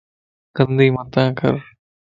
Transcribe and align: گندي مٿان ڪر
گندي 0.55 0.87
مٿان 0.95 1.27
ڪر 1.39 1.53